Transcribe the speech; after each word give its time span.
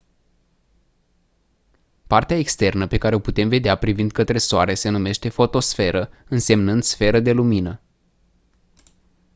partea 2.07 2.37
externă 2.37 2.87
pe 2.87 2.97
care 2.97 3.15
o 3.15 3.19
putem 3.19 3.49
vedea 3.49 3.75
privind 3.77 4.11
către 4.11 4.37
soare 4.37 4.73
se 4.73 4.89
numește 4.89 5.29
fotosferă 5.29 6.09
însemnând 6.29 6.83
«sferă 6.83 7.19
de 7.19 7.31
lumină». 7.31 7.81